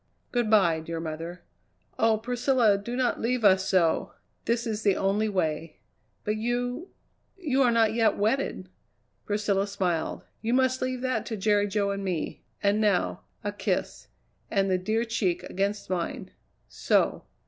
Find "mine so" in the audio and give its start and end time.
15.91-17.25